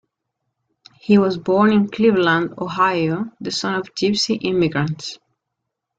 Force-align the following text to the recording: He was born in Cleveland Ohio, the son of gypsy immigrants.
He 0.99 1.19
was 1.19 1.37
born 1.37 1.71
in 1.71 1.87
Cleveland 1.89 2.55
Ohio, 2.57 3.25
the 3.39 3.51
son 3.51 3.75
of 3.75 3.93
gypsy 3.93 4.39
immigrants. 4.45 5.19